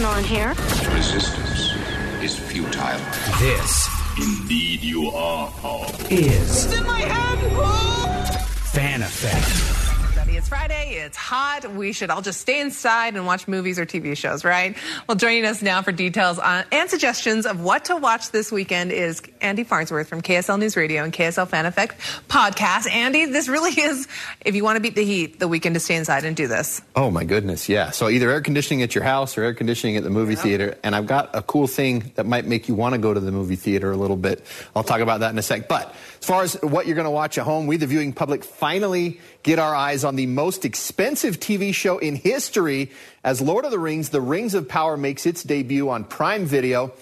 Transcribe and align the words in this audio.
Going 0.00 0.04
on 0.04 0.24
here? 0.24 0.50
Resistance 0.94 1.72
is 2.22 2.38
futile. 2.38 3.00
This 3.38 3.88
Indeed, 4.18 4.82
you 4.82 5.08
are 5.10 5.50
powerful. 5.52 6.06
is 6.10 6.70
in 6.72 6.84
my 6.84 7.00
hand! 7.00 7.40
head. 7.40 8.40
Fan 8.72 9.02
Effect. 9.02 9.75
It's 10.46 10.50
Friday. 10.52 10.94
It's 10.98 11.16
hot. 11.16 11.74
We 11.74 11.92
should 11.92 12.08
all 12.08 12.22
just 12.22 12.40
stay 12.40 12.60
inside 12.60 13.16
and 13.16 13.26
watch 13.26 13.48
movies 13.48 13.80
or 13.80 13.84
TV 13.84 14.16
shows, 14.16 14.44
right? 14.44 14.76
Well, 15.08 15.16
joining 15.16 15.44
us 15.44 15.60
now 15.60 15.82
for 15.82 15.90
details 15.90 16.38
on 16.38 16.64
and 16.70 16.88
suggestions 16.88 17.46
of 17.46 17.60
what 17.60 17.86
to 17.86 17.96
watch 17.96 18.30
this 18.30 18.52
weekend 18.52 18.92
is 18.92 19.20
Andy 19.40 19.64
Farnsworth 19.64 20.06
from 20.06 20.22
KSL 20.22 20.56
News 20.60 20.76
Radio 20.76 21.02
and 21.02 21.12
KSL 21.12 21.48
Fan 21.48 21.66
Effect 21.66 21.98
podcast. 22.28 22.88
Andy, 22.88 23.24
this 23.24 23.48
really 23.48 23.72
is, 23.72 24.06
if 24.44 24.54
you 24.54 24.62
want 24.62 24.76
to 24.76 24.80
beat 24.80 24.94
the 24.94 25.04
heat, 25.04 25.40
the 25.40 25.48
weekend 25.48 25.74
to 25.74 25.80
stay 25.80 25.96
inside 25.96 26.24
and 26.24 26.36
do 26.36 26.46
this. 26.46 26.80
Oh 26.94 27.10
my 27.10 27.24
goodness, 27.24 27.68
yeah. 27.68 27.90
So 27.90 28.08
either 28.08 28.30
air 28.30 28.40
conditioning 28.40 28.82
at 28.82 28.94
your 28.94 29.02
house 29.02 29.36
or 29.36 29.42
air 29.42 29.52
conditioning 29.52 29.96
at 29.96 30.04
the 30.04 30.10
movie 30.10 30.36
theater. 30.36 30.78
And 30.84 30.94
I've 30.94 31.08
got 31.08 31.34
a 31.34 31.42
cool 31.42 31.66
thing 31.66 32.12
that 32.14 32.24
might 32.24 32.44
make 32.44 32.68
you 32.68 32.76
want 32.76 32.94
to 32.94 33.00
go 33.00 33.12
to 33.12 33.18
the 33.18 33.32
movie 33.32 33.56
theater 33.56 33.90
a 33.90 33.96
little 33.96 34.16
bit. 34.16 34.46
I'll 34.76 34.84
talk 34.84 35.00
about 35.00 35.20
that 35.20 35.32
in 35.32 35.38
a 35.38 35.42
sec. 35.42 35.66
But 35.66 35.92
as 36.20 36.24
far 36.24 36.44
as 36.44 36.54
what 36.62 36.86
you're 36.86 36.94
going 36.94 37.06
to 37.06 37.10
watch 37.10 37.36
at 37.36 37.44
home, 37.44 37.66
we, 37.66 37.78
the 37.78 37.88
viewing 37.88 38.12
public, 38.12 38.44
finally 38.44 39.18
get 39.42 39.58
our 39.58 39.74
eyes 39.74 40.04
on 40.04 40.16
the 40.16 40.26
most 40.36 40.66
expensive 40.66 41.40
TV 41.40 41.74
show 41.74 41.96
in 41.96 42.14
history 42.14 42.90
as 43.24 43.40
Lord 43.40 43.64
of 43.64 43.70
the 43.70 43.78
Rings, 43.78 44.10
The 44.10 44.20
Rings 44.20 44.52
of 44.54 44.68
Power 44.68 44.98
makes 44.98 45.24
its 45.24 45.42
debut 45.42 45.88
on 45.88 46.04
Prime 46.04 46.44
Video. 46.44 46.92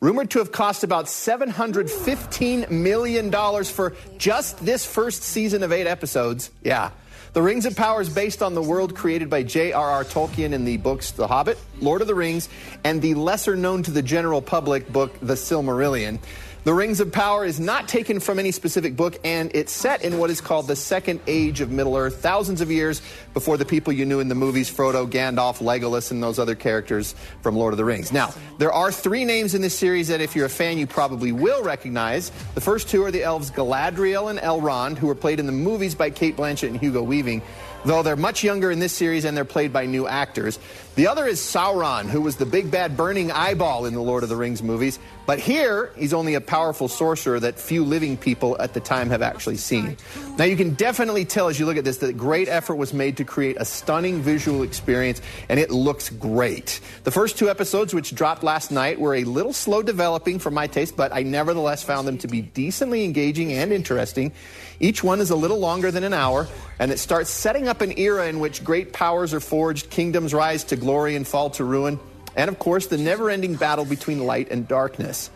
Rumored 0.00 0.30
to 0.30 0.38
have 0.38 0.52
cost 0.52 0.84
about 0.84 1.06
$715 1.06 2.70
million 2.70 3.32
for 3.64 3.96
just 4.16 4.64
this 4.64 4.86
first 4.86 5.22
season 5.22 5.62
of 5.62 5.72
eight 5.72 5.88
episodes. 5.88 6.50
Yeah. 6.62 6.90
The 7.32 7.42
Rings 7.42 7.66
of 7.66 7.74
Power 7.74 8.00
is 8.00 8.08
based 8.08 8.42
on 8.42 8.54
the 8.54 8.62
world 8.62 8.94
created 8.94 9.28
by 9.28 9.42
J.R.R. 9.42 10.04
Tolkien 10.04 10.52
in 10.52 10.64
the 10.64 10.76
books 10.76 11.10
The 11.10 11.26
Hobbit, 11.26 11.58
Lord 11.80 12.00
of 12.00 12.06
the 12.06 12.14
Rings, 12.14 12.48
and 12.84 13.02
the 13.02 13.14
lesser 13.14 13.56
known 13.56 13.82
to 13.82 13.90
the 13.90 14.02
general 14.02 14.40
public 14.40 14.92
book 14.92 15.18
The 15.20 15.34
Silmarillion. 15.34 16.20
The 16.64 16.72
Rings 16.72 17.00
of 17.00 17.12
Power 17.12 17.44
is 17.44 17.60
not 17.60 17.88
taken 17.88 18.20
from 18.20 18.38
any 18.38 18.50
specific 18.50 18.96
book, 18.96 19.18
and 19.22 19.50
it's 19.54 19.70
set 19.70 20.00
in 20.02 20.16
what 20.16 20.30
is 20.30 20.40
called 20.40 20.66
the 20.66 20.74
Second 20.74 21.20
Age 21.26 21.60
of 21.60 21.70
Middle 21.70 21.94
Earth, 21.94 22.22
thousands 22.22 22.62
of 22.62 22.70
years 22.70 23.02
before 23.34 23.58
the 23.58 23.66
people 23.66 23.92
you 23.92 24.06
knew 24.06 24.18
in 24.18 24.28
the 24.28 24.34
movies 24.34 24.74
Frodo, 24.74 25.06
Gandalf, 25.06 25.58
Legolas, 25.58 26.10
and 26.10 26.22
those 26.22 26.38
other 26.38 26.54
characters 26.54 27.14
from 27.42 27.54
Lord 27.54 27.74
of 27.74 27.76
the 27.76 27.84
Rings. 27.84 28.12
Now, 28.12 28.32
there 28.56 28.72
are 28.72 28.90
three 28.90 29.26
names 29.26 29.54
in 29.54 29.60
this 29.60 29.76
series 29.76 30.08
that, 30.08 30.22
if 30.22 30.34
you're 30.34 30.46
a 30.46 30.48
fan, 30.48 30.78
you 30.78 30.86
probably 30.86 31.32
will 31.32 31.62
recognize. 31.62 32.32
The 32.54 32.62
first 32.62 32.88
two 32.88 33.04
are 33.04 33.10
the 33.10 33.24
elves 33.24 33.50
Galadriel 33.50 34.30
and 34.30 34.38
Elrond, 34.38 34.96
who 34.96 35.08
were 35.08 35.14
played 35.14 35.40
in 35.40 35.44
the 35.44 35.52
movies 35.52 35.94
by 35.94 36.08
Cate 36.08 36.34
Blanchett 36.34 36.68
and 36.68 36.80
Hugo 36.80 37.02
Weaving 37.02 37.42
though 37.84 38.02
they're 38.02 38.16
much 38.16 38.42
younger 38.42 38.70
in 38.70 38.78
this 38.78 38.92
series 38.92 39.24
and 39.24 39.36
they're 39.36 39.44
played 39.44 39.72
by 39.72 39.86
new 39.86 40.06
actors. 40.06 40.58
The 40.96 41.06
other 41.06 41.26
is 41.26 41.40
Sauron, 41.40 42.06
who 42.06 42.20
was 42.20 42.36
the 42.36 42.46
big 42.46 42.70
bad 42.70 42.96
burning 42.96 43.30
eyeball 43.30 43.86
in 43.86 43.94
the 43.94 44.02
Lord 44.02 44.22
of 44.22 44.28
the 44.28 44.36
Rings 44.36 44.62
movies. 44.62 44.98
But 45.26 45.38
here, 45.38 45.90
he's 45.96 46.14
only 46.14 46.34
a 46.34 46.40
powerful 46.54 46.86
sorcerer 46.86 47.40
that 47.40 47.58
few 47.58 47.82
living 47.84 48.16
people 48.16 48.56
at 48.60 48.74
the 48.74 48.78
time 48.78 49.10
have 49.10 49.22
actually 49.22 49.56
seen. 49.56 49.96
Now, 50.38 50.44
you 50.44 50.54
can 50.54 50.74
definitely 50.74 51.24
tell 51.24 51.48
as 51.48 51.58
you 51.58 51.66
look 51.66 51.76
at 51.76 51.82
this 51.82 51.96
that 51.96 52.16
great 52.16 52.46
effort 52.46 52.76
was 52.76 52.94
made 52.94 53.16
to 53.16 53.24
create 53.24 53.56
a 53.58 53.64
stunning 53.64 54.22
visual 54.22 54.62
experience, 54.62 55.20
and 55.48 55.58
it 55.58 55.72
looks 55.72 56.10
great. 56.10 56.78
The 57.02 57.10
first 57.10 57.38
two 57.38 57.50
episodes, 57.50 57.92
which 57.92 58.14
dropped 58.14 58.44
last 58.44 58.70
night, 58.70 59.00
were 59.00 59.16
a 59.16 59.24
little 59.24 59.52
slow 59.52 59.82
developing 59.82 60.38
for 60.38 60.52
my 60.52 60.68
taste, 60.68 60.96
but 60.96 61.12
I 61.12 61.24
nevertheless 61.24 61.82
found 61.82 62.06
them 62.06 62.18
to 62.18 62.28
be 62.28 62.42
decently 62.42 63.04
engaging 63.04 63.52
and 63.52 63.72
interesting. 63.72 64.30
Each 64.78 65.02
one 65.02 65.18
is 65.18 65.30
a 65.30 65.36
little 65.36 65.58
longer 65.58 65.90
than 65.90 66.04
an 66.04 66.14
hour, 66.14 66.46
and 66.78 66.92
it 66.92 67.00
starts 67.00 67.30
setting 67.30 67.66
up 67.66 67.80
an 67.80 67.98
era 67.98 68.28
in 68.28 68.38
which 68.38 68.62
great 68.62 68.92
powers 68.92 69.34
are 69.34 69.40
forged, 69.40 69.90
kingdoms 69.90 70.32
rise 70.32 70.62
to 70.70 70.76
glory 70.76 71.16
and 71.16 71.26
fall 71.26 71.50
to 71.50 71.64
ruin, 71.64 71.98
and 72.36 72.48
of 72.48 72.60
course, 72.60 72.86
the 72.86 72.96
never 72.96 73.28
ending 73.28 73.56
battle 73.56 73.84
between 73.84 74.24
light 74.24 74.52
and 74.52 74.68
darkness. 74.68 75.30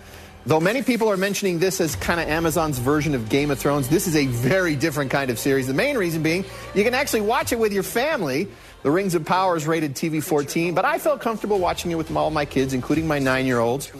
Though 0.48 0.60
many 0.60 0.80
people 0.80 1.10
are 1.10 1.18
mentioning 1.18 1.58
this 1.58 1.78
as 1.78 1.94
kind 1.94 2.18
of 2.18 2.26
Amazon's 2.26 2.78
version 2.78 3.14
of 3.14 3.28
Game 3.28 3.50
of 3.50 3.58
Thrones, 3.58 3.86
this 3.86 4.06
is 4.06 4.16
a 4.16 4.24
very 4.28 4.76
different 4.76 5.10
kind 5.10 5.30
of 5.30 5.38
series. 5.38 5.66
The 5.66 5.74
main 5.74 5.98
reason 5.98 6.22
being 6.22 6.42
you 6.74 6.82
can 6.84 6.94
actually 6.94 7.20
watch 7.20 7.52
it 7.52 7.58
with 7.58 7.70
your 7.70 7.82
family. 7.82 8.48
The 8.82 8.90
Rings 8.90 9.14
of 9.14 9.26
Power 9.26 9.58
is 9.58 9.66
rated 9.66 9.94
TV 9.94 10.22
14, 10.22 10.72
but 10.72 10.86
I 10.86 10.98
felt 10.98 11.20
comfortable 11.20 11.58
watching 11.58 11.90
it 11.90 11.96
with 11.96 12.10
all 12.16 12.30
my 12.30 12.46
kids, 12.46 12.72
including 12.72 13.06
my 13.06 13.18
nine 13.18 13.44
year 13.44 13.58
olds. 13.58 13.92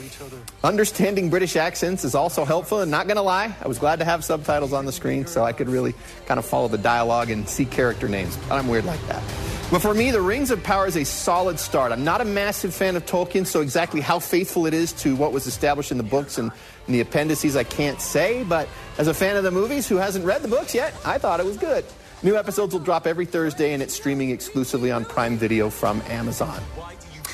Understanding 0.65 1.29
British 1.29 1.55
accents 1.55 2.03
is 2.03 2.15
also 2.15 2.47
helpful, 2.47 2.81
and 2.81 2.91
not 2.91 3.09
going 3.09 3.17
to 3.17 3.23
lie, 3.23 3.55
I 3.63 3.69
was 3.69 3.79
glad 3.79 3.99
to 3.99 4.07
have 4.07 4.25
subtitles 4.25 4.73
on 4.73 4.87
the 4.87 4.93
screen 4.93 5.27
so 5.27 5.45
I 5.45 5.53
could 5.53 5.69
really 5.69 5.95
kind 6.25 6.39
of 6.39 6.47
follow 6.47 6.69
the 6.69 6.79
dialogue 6.79 7.29
and 7.29 7.47
see 7.47 7.67
character 7.67 8.09
names. 8.09 8.39
I'm 8.51 8.69
weird 8.69 8.87
like 8.87 9.07
that. 9.09 9.58
But 9.71 9.83
for 9.83 9.93
me, 9.93 10.11
The 10.11 10.23
Rings 10.23 10.51
of 10.51 10.63
Power 10.63 10.87
is 10.87 10.97
a 10.97 11.05
solid 11.05 11.61
start. 11.61 11.93
I'm 11.93 12.03
not 12.03 12.23
a 12.23 12.25
massive 12.25 12.73
fan 12.73 12.97
of 12.97 13.05
Tolkien, 13.05 13.47
so 13.47 13.61
exactly 13.61 14.01
how 14.01 14.19
faithful 14.19 14.65
it 14.65 14.73
is 14.73 14.95
to 14.95 15.15
what 15.15 15.31
was 15.31 15.47
established 15.47 15.93
in 15.93 15.99
the 15.99 16.03
books 16.03 16.39
and 16.39 16.51
in 16.87 16.95
the 16.95 17.01
appendices, 17.01 17.55
I 17.55 17.65
can't 17.65 18.01
say. 18.01 18.45
But 18.45 18.67
as 18.97 19.09
a 19.09 19.15
fan 19.15 19.37
of 19.37 19.45
the 19.45 19.51
movies 19.51 19.87
who 19.87 19.97
hasn't 19.97 20.25
read 20.25 20.41
the 20.41 20.49
books 20.49 20.75
yet, 20.75 20.95
I 21.05 21.19
thought 21.19 21.39
it 21.39 21.45
was 21.45 21.59
good. 21.59 21.85
New 22.23 22.35
episodes 22.35 22.73
will 22.73 22.81
drop 22.81 23.07
every 23.07 23.27
Thursday, 23.27 23.75
and 23.75 23.83
it's 23.83 23.93
streaming 23.93 24.31
exclusively 24.31 24.91
on 24.91 25.05
Prime 25.05 25.37
Video 25.37 25.69
from 25.69 26.01
Amazon. 26.09 26.63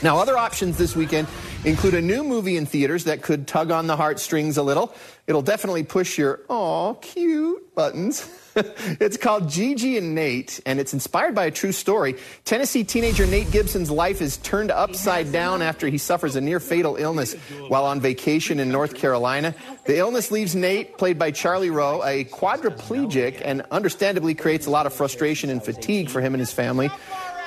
Now, 0.03 0.19
other 0.19 0.37
options 0.37 0.77
this 0.77 0.97
weekend 0.97 1.29
include 1.65 1.95
a 1.95 2.03
new 2.03 2.25
movie 2.25 2.57
in 2.57 2.67
theaters 2.67 3.05
that 3.05 3.23
could 3.23 3.47
tug 3.47 3.71
on 3.71 3.87
the 3.87 3.97
heartstrings 3.97 4.57
a 4.57 4.63
little. 4.63 4.95
It'll 5.27 5.43
definitely 5.43 5.85
push 5.85 6.19
your, 6.19 6.41
aw, 6.49 6.95
cute 6.95 7.75
buttons. 7.75 8.29
it's 8.57 9.17
called 9.17 9.49
Gigi 9.49 9.97
and 9.97 10.15
Nate, 10.15 10.61
and 10.67 10.79
it's 10.79 10.93
inspired 10.93 11.35
by 11.35 11.47
a 11.47 11.51
true 11.51 11.73
story. 11.73 12.17
Tennessee 12.45 12.85
teenager 12.85 13.27
Nate 13.27 13.51
Gibson's 13.51 13.91
life 13.91 14.21
is 14.21 14.37
turned 14.39 14.71
upside 14.71 15.33
down 15.33 15.63
after 15.63 15.89
he 15.89 15.97
suffers 15.97 16.37
a 16.37 16.41
near 16.41 16.61
fatal 16.61 16.97
illness 16.97 17.35
while 17.69 17.85
on 17.85 18.01
vacation 18.01 18.61
in 18.61 18.71
North 18.71 18.95
Carolina. 18.95 19.55
The 19.87 19.99
illness 19.99 20.31
leaves 20.31 20.55
Nate, 20.55 20.99
played 20.99 21.19
by 21.19 21.31
Charlie 21.31 21.71
Rowe, 21.71 22.03
a 22.05 22.25
quadriplegic, 22.25 23.41
and 23.43 23.63
understandably 23.71 24.35
creates 24.35 24.67
a 24.67 24.71
lot 24.71 24.87
of 24.87 24.93
frustration 24.93 25.49
and 25.51 25.63
fatigue 25.63 26.11
for 26.11 26.21
him 26.21 26.35
and 26.35 26.41
his 26.41 26.53
family. 26.53 26.91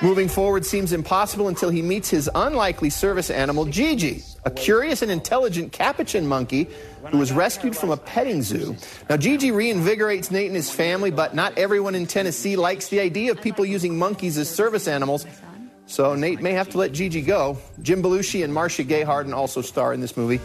Moving 0.00 0.28
forward 0.28 0.64
seems 0.64 0.92
impossible 0.92 1.48
until 1.48 1.70
he 1.70 1.82
meets 1.82 2.08
his 2.08 2.30
unlikely 2.32 2.88
service 2.88 3.30
animal, 3.30 3.64
Gigi, 3.64 4.22
a 4.44 4.50
curious 4.50 5.02
and 5.02 5.10
intelligent 5.10 5.72
capuchin 5.72 6.24
monkey 6.24 6.68
who 7.10 7.18
was 7.18 7.32
rescued 7.32 7.76
from 7.76 7.90
a 7.90 7.96
petting 7.96 8.42
zoo. 8.42 8.76
Now, 9.10 9.16
Gigi 9.16 9.50
reinvigorates 9.50 10.30
Nate 10.30 10.46
and 10.46 10.54
his 10.54 10.70
family, 10.70 11.10
but 11.10 11.34
not 11.34 11.58
everyone 11.58 11.96
in 11.96 12.06
Tennessee 12.06 12.54
likes 12.54 12.88
the 12.90 13.00
idea 13.00 13.32
of 13.32 13.42
people 13.42 13.66
using 13.66 13.98
monkeys 13.98 14.38
as 14.38 14.48
service 14.48 14.86
animals. 14.86 15.26
So 15.86 16.14
Nate 16.14 16.40
may 16.40 16.52
have 16.52 16.68
to 16.70 16.78
let 16.78 16.92
Gigi 16.92 17.20
go. 17.20 17.58
Jim 17.82 18.00
Belushi 18.00 18.44
and 18.44 18.54
Marcia 18.54 18.84
Gay 18.84 19.02
Harden 19.02 19.34
also 19.34 19.62
star 19.62 19.92
in 19.92 20.00
this 20.00 20.16
movie. 20.16 20.40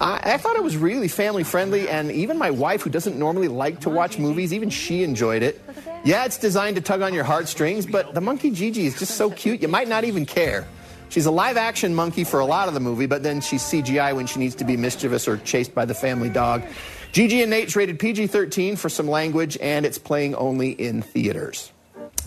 I, 0.00 0.32
I 0.34 0.36
thought 0.38 0.56
it 0.56 0.64
was 0.64 0.76
really 0.76 1.06
family 1.06 1.44
friendly, 1.44 1.88
and 1.88 2.10
even 2.10 2.36
my 2.36 2.50
wife, 2.50 2.82
who 2.82 2.90
doesn't 2.90 3.16
normally 3.16 3.48
like 3.48 3.80
to 3.80 3.90
watch 3.90 4.18
movies, 4.18 4.52
even 4.52 4.70
she 4.70 5.04
enjoyed 5.04 5.44
it. 5.44 5.60
Yeah, 6.04 6.24
it's 6.24 6.36
designed 6.36 6.74
to 6.76 6.82
tug 6.82 7.00
on 7.00 7.14
your 7.14 7.22
heartstrings, 7.22 7.86
but 7.86 8.12
the 8.12 8.20
monkey 8.20 8.50
Gigi 8.50 8.86
is 8.86 8.98
just 8.98 9.14
so 9.16 9.30
cute, 9.30 9.62
you 9.62 9.68
might 9.68 9.86
not 9.86 10.02
even 10.02 10.26
care. 10.26 10.66
She's 11.10 11.26
a 11.26 11.30
live 11.30 11.56
action 11.56 11.94
monkey 11.94 12.24
for 12.24 12.40
a 12.40 12.44
lot 12.44 12.66
of 12.66 12.74
the 12.74 12.80
movie, 12.80 13.06
but 13.06 13.22
then 13.22 13.40
she's 13.40 13.62
CGI 13.62 14.16
when 14.16 14.26
she 14.26 14.40
needs 14.40 14.56
to 14.56 14.64
be 14.64 14.76
mischievous 14.76 15.28
or 15.28 15.36
chased 15.36 15.76
by 15.76 15.84
the 15.84 15.94
family 15.94 16.28
dog. 16.28 16.64
Gigi 17.12 17.42
and 17.42 17.50
Nate's 17.50 17.76
rated 17.76 18.00
PG 18.00 18.26
13 18.26 18.74
for 18.74 18.88
some 18.88 19.06
language, 19.06 19.56
and 19.60 19.86
it's 19.86 19.98
playing 19.98 20.34
only 20.34 20.70
in 20.72 21.02
theaters. 21.02 21.70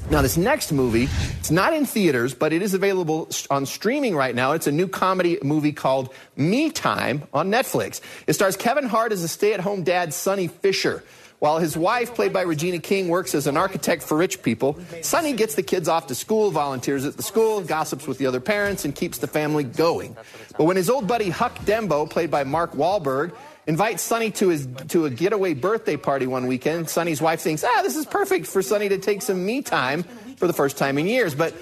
Now, 0.10 0.22
this 0.22 0.38
next 0.38 0.72
movie, 0.72 1.10
it's 1.40 1.52
not 1.52 1.74
in 1.74 1.86
theaters, 1.86 2.34
but 2.34 2.54
it 2.54 2.62
is 2.62 2.76
available 2.76 3.28
on 3.50 3.66
streaming 3.66 4.16
right 4.16 4.36
now. 4.36 4.52
It's 4.54 4.68
a 4.68 4.72
new 4.72 4.88
comedy 4.88 5.38
movie 5.44 5.74
called 5.74 6.14
Me 6.38 6.70
Time 6.70 7.24
on 7.34 7.50
Netflix. 7.50 8.00
It 8.28 8.34
stars 8.34 8.56
Kevin 8.56 8.86
Hart 8.86 9.12
as 9.12 9.24
a 9.24 9.28
stay 9.28 9.54
at 9.54 9.60
home 9.60 9.84
dad, 9.84 10.14
Sonny 10.14 10.48
Fisher. 10.48 11.04
While 11.46 11.60
his 11.60 11.78
wife, 11.78 12.16
played 12.16 12.34
by 12.34 12.42
Regina 12.42 12.80
King, 12.80 13.08
works 13.08 13.36
as 13.36 13.46
an 13.46 13.56
architect 13.56 14.02
for 14.02 14.18
rich 14.18 14.42
people, 14.42 14.80
Sonny 15.04 15.34
gets 15.34 15.54
the 15.54 15.62
kids 15.62 15.88
off 15.88 16.08
to 16.08 16.16
school, 16.16 16.50
volunteers 16.50 17.06
at 17.06 17.18
the 17.18 17.22
school, 17.22 17.62
gossips 17.62 18.08
with 18.08 18.18
the 18.18 18.26
other 18.26 18.40
parents, 18.40 18.84
and 18.84 18.96
keeps 18.96 19.20
the 19.20 19.28
family 19.28 19.64
going. 19.64 20.18
But 20.58 20.64
when 20.64 20.76
his 20.76 20.90
old 20.90 21.08
buddy 21.08 21.30
Huck 21.30 21.56
Dembo, 21.60 22.10
played 22.10 22.32
by 22.32 22.46
Mark 22.46 22.72
Wahlberg, 22.72 23.32
invites 23.68 24.02
Sonny 24.02 24.32
to 24.32 24.50
his 24.50 24.68
to 24.88 25.06
a 25.06 25.12
getaway 25.12 25.54
birthday 25.54 25.98
party 25.98 26.26
one 26.26 26.48
weekend, 26.48 26.90
Sonny's 26.90 27.22
wife 27.22 27.42
thinks, 27.42 27.64
ah, 27.64 27.82
this 27.84 27.96
is 27.96 28.08
perfect 28.08 28.48
for 28.48 28.64
Sonny 28.64 28.90
to 28.90 28.98
take 28.98 29.22
some 29.22 29.46
me 29.46 29.62
time 29.62 30.02
for 30.38 30.48
the 30.48 30.54
first 30.54 30.80
time 30.80 30.98
in 30.98 31.06
years. 31.06 31.36
But 31.36 31.54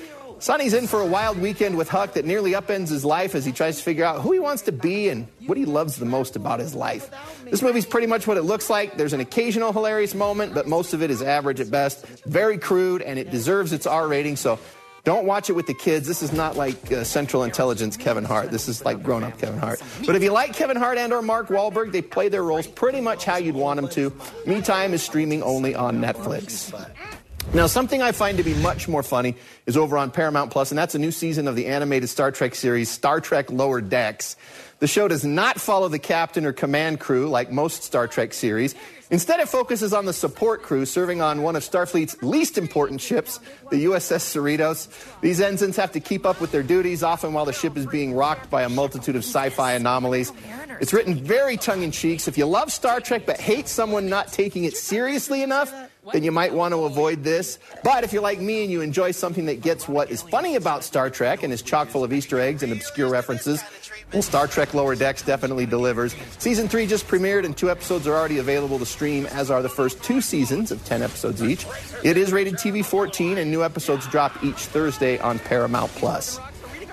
Sonny's 0.44 0.74
in 0.74 0.88
for 0.88 1.00
a 1.00 1.06
wild 1.06 1.40
weekend 1.40 1.78
with 1.78 1.88
Huck 1.88 2.16
that 2.16 2.26
nearly 2.26 2.52
upends 2.52 2.90
his 2.90 3.06
life 3.06 3.34
as 3.34 3.46
he 3.46 3.54
tries 3.54 3.78
to 3.78 3.84
figure 3.84 4.04
out 4.04 4.20
who 4.20 4.34
he 4.34 4.40
wants 4.40 4.64
to 4.64 4.74
be 4.74 5.08
and 5.08 5.26
what 5.46 5.58
he 5.58 5.64
loves 5.64 5.96
the 5.96 6.06
most 6.06 6.36
about 6.36 6.60
his 6.60 6.76
life. 6.76 7.10
This 7.46 7.62
movie's 7.62 7.86
pretty 7.86 8.08
much 8.08 8.28
what 8.28 8.36
it 8.36 8.42
looks 8.42 8.70
like. 8.70 8.98
There's 8.98 9.14
an 9.14 9.22
occasional 9.22 9.72
hilarious 9.72 10.14
moment, 10.14 10.54
but 10.54 10.68
most 10.68 10.94
of 10.94 11.02
it 11.02 11.10
is 11.10 11.22
average 11.22 11.62
at 11.62 11.72
best, 11.72 12.06
very 12.26 12.58
crude, 12.58 13.02
and 13.02 13.18
it 13.18 13.32
deserves 13.32 13.72
its 13.72 13.88
R 13.88 14.06
rating, 14.06 14.36
so 14.36 14.60
don't 15.06 15.26
watch 15.26 15.50
it 15.50 15.54
with 15.54 15.66
the 15.66 15.74
kids. 15.74 16.10
This 16.10 16.22
is 16.22 16.34
not 16.34 16.58
like 16.58 16.92
uh, 16.92 17.06
Central 17.06 17.46
Intelligence 17.46 17.96
Kevin 17.96 18.26
Hart. 18.26 18.52
This 18.52 18.68
is 18.68 18.84
like 18.84 19.02
grown 19.02 19.24
up 19.24 19.38
Kevin 19.38 19.60
Hart. 19.60 19.82
But 20.06 20.18
if 20.18 20.24
you 20.24 20.34
like 20.34 20.54
Kevin 20.54 20.76
Hart 20.76 20.98
and 20.98 21.14
or 21.14 21.22
Mark 21.22 21.48
Wahlberg, 21.48 21.94
they 21.94 22.02
play 22.02 22.28
their 22.28 22.44
roles 22.44 22.68
pretty 22.68 23.00
much 23.00 23.24
how 23.24 23.38
you'd 23.38 23.56
want 23.56 23.80
them 23.80 23.90
to. 23.92 24.14
Me 24.46 24.62
Time 24.62 24.94
is 24.94 25.02
streaming 25.02 25.42
only 25.42 25.74
on 25.74 26.02
Netflix. 26.02 26.74
Now, 27.52 27.68
something 27.68 28.02
I 28.02 28.14
find 28.14 28.38
to 28.38 28.44
be 28.44 28.56
much 28.56 28.88
more 28.88 29.04
funny 29.04 29.36
is 29.68 29.78
over 29.78 29.98
on 29.98 30.10
Paramount 30.10 30.52
Plus, 30.52 30.72
and 30.72 30.78
that's 30.78 30.96
a 30.96 31.00
new 31.00 31.12
season 31.12 31.48
of 31.48 31.56
the 31.56 31.68
animated 31.68 32.10
Star 32.10 32.32
Trek 32.32 32.56
series, 32.56 32.90
Star 32.90 33.22
Trek 33.22 33.52
Lower 33.52 33.80
Decks. 33.80 34.36
The 34.80 34.88
show 34.88 35.08
does 35.08 35.24
not 35.24 35.62
follow 35.62 35.88
the 35.88 36.00
captain 36.00 36.46
or 36.46 36.52
command 36.52 37.00
crew 37.00 37.30
like 37.30 37.52
most 37.52 37.84
Star 37.84 38.08
Trek 38.08 38.34
series. 38.34 38.74
Instead, 39.12 39.40
it 39.40 39.48
focuses 39.48 39.94
on 39.94 40.06
the 40.06 40.14
support 40.14 40.64
crew 40.64 40.86
serving 40.86 41.22
on 41.22 41.44
one 41.44 41.56
of 41.56 41.62
Starfleet's 41.62 42.22
least 42.24 42.58
important 42.58 43.00
ships, 43.00 43.40
the 43.70 43.86
USS 43.86 44.24
Cerritos. 44.34 44.88
These 45.22 45.40
ensigns 45.40 45.78
have 45.78 45.92
to 45.92 46.00
keep 46.00 46.26
up 46.26 46.42
with 46.42 46.52
their 46.52 46.64
duties, 46.64 47.04
often 47.04 47.34
while 47.34 47.46
the 47.46 47.54
ship 47.54 47.78
is 47.78 47.86
being 47.86 48.16
rocked 48.16 48.50
by 48.50 48.64
a 48.64 48.70
multitude 48.70 49.16
of 49.16 49.24
sci 49.24 49.50
fi 49.50 49.74
anomalies. 49.74 50.34
It's 50.82 50.94
written 50.94 51.16
very 51.16 51.58
tongue 51.58 51.84
in 51.84 51.92
cheek. 51.92 52.22
So 52.22 52.30
if 52.30 52.38
you 52.40 52.48
love 52.48 52.72
Star 52.72 53.00
Trek 53.00 53.28
but 53.28 53.40
hate 53.40 53.68
someone 53.68 54.10
not 54.10 54.34
taking 54.34 54.64
it 54.64 54.76
seriously 54.76 55.44
enough, 55.44 55.72
then 56.12 56.24
you 56.24 56.32
might 56.32 56.54
want 56.54 56.74
to 56.74 56.84
avoid 56.84 57.24
this. 57.24 57.60
But 57.84 58.04
if 58.04 58.12
you're 58.12 58.22
like 58.22 58.40
me 58.40 58.64
and 58.64 58.72
you 58.72 58.82
enjoy 58.82 59.12
something 59.12 59.46
that 59.46 59.62
gets 59.62 59.88
what 59.88 60.12
is 60.12 60.22
funny 60.22 60.56
about 60.56 60.84
Star 60.84 61.10
Trek 61.10 61.44
and 61.44 61.54
is 61.54 61.62
chock 61.62 61.88
full 61.88 62.04
of 62.04 62.12
Easter 62.12 62.40
eggs 62.40 62.64
and 62.64 62.74
obscure 62.74 63.10
references, 63.10 63.64
well, 64.12 64.22
Star 64.22 64.48
Trek 64.48 64.74
Lower 64.74 64.96
Decks 64.96 65.22
definitely 65.24 65.66
delivers. 65.66 66.16
Season 66.38 66.68
three 66.68 66.86
just 66.86 67.08
premiered, 67.08 67.46
and 67.46 67.56
two 67.56 67.72
episodes 67.72 68.06
are 68.06 68.14
already 68.14 68.38
available 68.38 68.78
to 68.80 68.86
stream, 68.86 69.26
as 69.28 69.50
are 69.50 69.62
the 69.62 69.70
first 69.70 70.04
two 70.04 70.22
seasons 70.22 70.72
of 70.72 70.84
10 70.86 71.02
episodes 71.02 71.42
each. 71.42 71.66
It 72.04 72.18
is 72.18 72.32
rated 72.32 72.56
TV 72.56 72.86
14, 72.86 73.38
and 73.40 73.50
new 73.50 73.64
episodes 73.64 74.06
drop 74.08 74.44
each 74.44 74.58
Thursday 74.58 75.18
on 75.20 75.40
Paramount 75.40 75.92
Plus. 75.94 76.40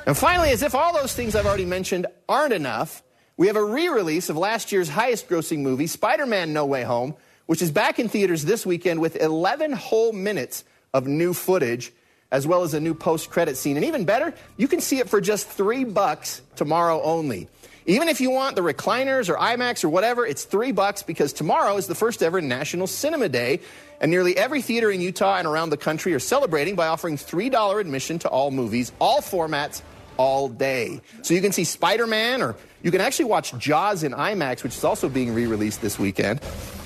And 0.06 0.16
finally, 0.16 0.50
as 0.50 0.62
if 0.62 0.74
all 0.74 0.94
those 0.94 1.14
things 1.14 1.34
I've 1.36 1.46
already 1.46 1.66
mentioned 1.66 2.06
aren't 2.26 2.54
enough, 2.54 3.02
we 3.36 3.48
have 3.48 3.56
a 3.56 3.64
re 3.64 3.88
release 3.88 4.30
of 4.30 4.36
last 4.36 4.72
year's 4.72 4.88
highest 4.88 5.28
grossing 5.28 5.58
movie, 5.58 5.86
Spider 5.86 6.26
Man 6.26 6.52
No 6.52 6.64
Way 6.64 6.84
Home 6.84 7.14
which 7.50 7.62
is 7.62 7.72
back 7.72 7.98
in 7.98 8.08
theaters 8.08 8.44
this 8.44 8.64
weekend 8.64 9.00
with 9.00 9.16
11 9.16 9.72
whole 9.72 10.12
minutes 10.12 10.62
of 10.94 11.08
new 11.08 11.34
footage, 11.34 11.92
as 12.30 12.46
well 12.46 12.62
as 12.62 12.74
a 12.74 12.78
new 12.80 12.94
post 12.94 13.28
credit 13.28 13.56
scene. 13.56 13.74
And 13.74 13.84
even 13.86 14.04
better, 14.04 14.32
you 14.56 14.68
can 14.68 14.80
see 14.80 15.00
it 15.00 15.08
for 15.08 15.20
just 15.20 15.48
three 15.48 15.82
bucks 15.82 16.42
tomorrow 16.54 17.02
only. 17.02 17.48
Even 17.86 18.06
if 18.06 18.20
you 18.20 18.30
want 18.30 18.54
the 18.54 18.62
recliners 18.62 19.28
or 19.28 19.34
IMAX 19.34 19.82
or 19.82 19.88
whatever, 19.88 20.24
it's 20.24 20.44
three 20.44 20.70
bucks 20.70 21.02
because 21.02 21.32
tomorrow 21.32 21.76
is 21.76 21.88
the 21.88 21.94
first 21.96 22.22
ever 22.22 22.40
National 22.40 22.86
Cinema 22.86 23.28
Day, 23.28 23.58
and 24.00 24.12
nearly 24.12 24.36
every 24.36 24.62
theater 24.62 24.88
in 24.88 25.00
Utah 25.00 25.38
and 25.38 25.48
around 25.48 25.70
the 25.70 25.76
country 25.76 26.14
are 26.14 26.20
celebrating 26.20 26.76
by 26.76 26.86
offering 26.86 27.16
$3 27.16 27.80
admission 27.80 28.20
to 28.20 28.28
all 28.28 28.52
movies, 28.52 28.92
all 29.00 29.20
formats, 29.20 29.82
all 30.20 30.50
day. 30.50 31.00
So 31.22 31.32
you 31.32 31.40
can 31.40 31.50
see 31.50 31.64
Spider 31.64 32.06
Man, 32.06 32.42
or 32.42 32.54
you 32.82 32.90
can 32.90 33.00
actually 33.00 33.24
watch 33.24 33.56
Jaws 33.56 34.02
in 34.02 34.12
IMAX, 34.12 34.62
which 34.62 34.76
is 34.76 34.84
also 34.84 35.08
being 35.08 35.32
re 35.32 35.46
released 35.46 35.80
this 35.80 35.98
weekend. 35.98 36.40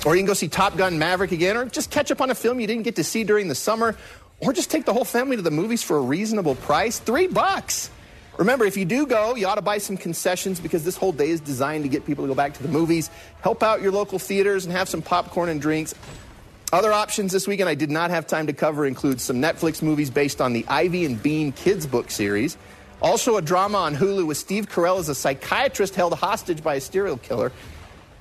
Or 0.07 0.15
you 0.15 0.21
can 0.21 0.27
go 0.27 0.35
see 0.35 0.47
Top 0.47 0.77
Gun 0.77 1.01
Maverick 1.01 1.33
again, 1.33 1.57
or 1.57 1.65
just 1.65 1.91
catch 1.91 2.13
up 2.13 2.21
on 2.21 2.31
a 2.31 2.35
film 2.37 2.61
you 2.61 2.69
didn't 2.69 2.85
get 2.85 2.95
to 2.95 3.03
see 3.03 3.25
during 3.25 3.49
the 3.49 3.57
summer, 3.57 3.97
or 4.39 4.53
just 4.53 4.71
take 4.71 4.85
the 4.85 4.93
whole 4.93 5.05
family 5.05 5.35
to 5.35 5.43
the 5.43 5.51
movies 5.51 5.83
for 5.83 5.97
a 5.97 6.01
reasonable 6.01 6.55
price. 6.55 7.01
Three 7.01 7.27
bucks. 7.27 7.91
Remember, 8.39 8.65
if 8.65 8.77
you 8.77 8.85
do 8.85 9.05
go, 9.05 9.35
you 9.35 9.49
ought 9.49 9.57
to 9.57 9.63
buy 9.63 9.79
some 9.79 9.97
concessions 9.97 10.61
because 10.61 10.85
this 10.85 10.97
whole 10.97 11.13
day 11.13 11.31
is 11.31 11.41
designed 11.41 11.83
to 11.83 11.89
get 11.89 12.07
people 12.07 12.23
to 12.23 12.29
go 12.29 12.37
back 12.37 12.55
to 12.55 12.63
the 12.63 12.69
movies. 12.69 13.11
Help 13.43 13.65
out 13.65 13.83
your 13.83 13.91
local 13.91 14.21
theaters 14.21 14.65
and 14.65 14.73
have 14.73 14.89
some 14.89 15.03
popcorn 15.03 15.49
and 15.49 15.61
drinks. 15.61 15.93
Other 16.73 16.93
options 16.93 17.33
this 17.33 17.49
weekend 17.49 17.69
I 17.69 17.75
did 17.75 17.91
not 17.91 18.11
have 18.11 18.29
time 18.29 18.47
to 18.47 18.53
cover 18.53 18.87
include 18.87 19.21
some 19.21 19.37
Netflix 19.43 19.83
movies 19.83 20.11
based 20.11 20.41
on 20.41 20.53
the 20.53 20.65
Ivy 20.69 21.05
and 21.05 21.21
Bean 21.21 21.51
kids 21.53 21.87
book 21.87 22.11
series. 22.11 22.57
Also, 23.03 23.37
a 23.37 23.43
drama 23.43 23.79
on 23.79 23.95
Hulu 23.97 24.27
with 24.27 24.37
Steve 24.37 24.69
Carell 24.69 24.99
as 24.99 25.09
a 25.09 25.15
psychiatrist 25.15 25.95
held 25.95 26.15
hostage 26.15 26.63
by 26.63 26.77
a 26.77 26.81
serial 26.81 27.17
killer. 27.19 27.53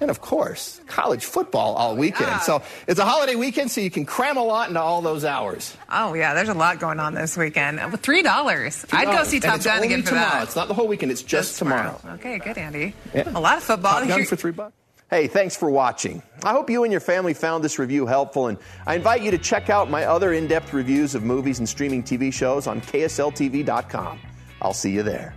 And 0.02 0.10
of 0.10 0.20
course, 0.20 0.82
college 0.88 1.24
football 1.24 1.76
all 1.76 1.96
weekend. 1.96 2.28
Yeah. 2.28 2.40
So 2.40 2.62
it's 2.88 3.00
a 3.00 3.06
holiday 3.06 3.36
weekend, 3.36 3.72
so 3.72 3.80
you 3.80 3.90
can 3.90 4.06
cram 4.06 4.36
a 4.36 4.44
lot 4.44 4.68
into 4.68 4.82
all 4.82 5.02
those 5.02 5.24
hours. 5.24 5.78
Oh 5.90 6.14
yeah, 6.14 6.34
there's 6.34 6.50
a 6.50 6.54
lot 6.54 6.80
going 6.80 7.00
on 7.00 7.14
this 7.14 7.38
weekend. 7.38 7.80
Three 8.02 8.22
dollars. 8.22 8.86
I'd 8.92 9.06
go 9.06 9.24
see 9.24 9.40
Top 9.40 9.62
Gun 9.62 9.82
again 9.82 10.02
for 10.02 10.10
tomorrow. 10.10 10.30
that. 10.32 10.44
It's 10.44 10.56
not 10.58 10.68
the 10.68 10.74
whole 10.74 10.88
weekend. 10.88 11.14
It's 11.14 11.22
just, 11.22 11.50
just 11.52 11.60
tomorrow. 11.60 11.98
tomorrow. 12.02 12.20
Okay, 12.20 12.40
good, 12.40 12.58
Andy. 12.58 12.94
Yeah. 13.14 13.32
A 13.34 13.40
lot 13.40 13.58
of 13.58 13.64
football. 13.64 14.00
Top 14.00 14.08
Gun 14.10 14.26
for 14.26 14.36
three 14.36 14.52
bucks. 14.52 14.74
Hey, 15.10 15.28
thanks 15.28 15.56
for 15.56 15.70
watching. 15.70 16.22
I 16.44 16.52
hope 16.52 16.70
you 16.70 16.84
and 16.84 16.92
your 16.92 17.00
family 17.00 17.34
found 17.36 17.64
this 17.64 17.78
review 17.80 18.06
helpful, 18.06 18.48
and 18.48 18.58
I 18.88 18.96
invite 18.96 19.22
you 19.22 19.32
to 19.32 19.38
check 19.38 19.70
out 19.70 19.90
my 19.90 20.06
other 20.06 20.34
in 20.34 20.48
depth 20.48 20.74
reviews 20.74 21.14
of 21.16 21.24
movies 21.24 21.60
and 21.60 21.70
streaming 21.70 22.04
TV 22.04 22.34
shows 22.34 22.68
on 22.68 22.82
KSLTV.com. 22.82 24.20
I'll 24.64 24.74
see 24.74 24.92
you 24.92 25.04
there. 25.04 25.36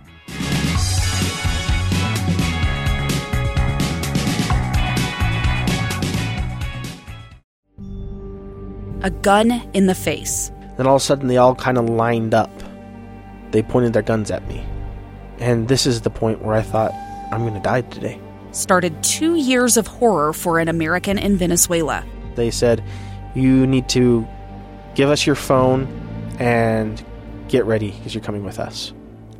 A 9.03 9.11
gun 9.11 9.51
in 9.73 9.87
the 9.87 9.95
face. 9.95 10.51
Then 10.77 10.87
all 10.87 10.95
of 10.95 11.01
a 11.01 11.05
sudden, 11.05 11.27
they 11.27 11.37
all 11.37 11.55
kind 11.55 11.77
of 11.77 11.89
lined 11.89 12.33
up. 12.33 12.51
They 13.51 13.61
pointed 13.61 13.93
their 13.93 14.01
guns 14.01 14.31
at 14.31 14.47
me. 14.47 14.65
And 15.39 15.67
this 15.67 15.85
is 15.85 16.01
the 16.01 16.09
point 16.09 16.41
where 16.41 16.55
I 16.55 16.61
thought, 16.61 16.93
I'm 17.31 17.41
going 17.41 17.53
to 17.53 17.59
die 17.59 17.81
today. 17.81 18.19
Started 18.51 19.03
two 19.03 19.35
years 19.35 19.77
of 19.77 19.87
horror 19.87 20.33
for 20.33 20.59
an 20.59 20.67
American 20.67 21.17
in 21.17 21.37
Venezuela. 21.37 22.03
They 22.35 22.49
said, 22.49 22.83
You 23.35 23.67
need 23.67 23.87
to 23.89 24.27
give 24.95 25.09
us 25.09 25.25
your 25.25 25.35
phone 25.35 25.87
and 26.39 27.03
get 27.49 27.65
ready 27.65 27.91
because 27.91 28.15
you're 28.15 28.23
coming 28.23 28.43
with 28.43 28.59
us. 28.59 28.93